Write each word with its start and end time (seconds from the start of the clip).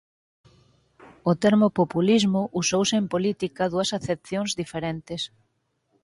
O 1.29 1.31
termo 1.43 1.67
populismo 1.79 2.41
usouse 2.61 2.95
en 3.01 3.05
política 3.13 3.63
dúas 3.73 3.89
acepcións 3.97 4.49
diferentes. 4.61 5.21